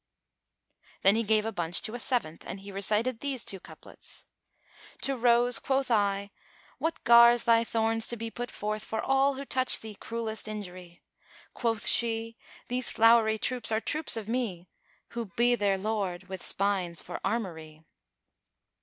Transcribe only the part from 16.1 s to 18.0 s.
with spines for armoury.'"